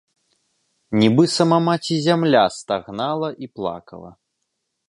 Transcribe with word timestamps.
Нібы 1.01 1.23
сама 1.37 1.59
маці 1.67 1.95
зямля 2.07 2.43
стагнала 2.57 3.29
і 3.47 3.55
плакала. 3.61 4.11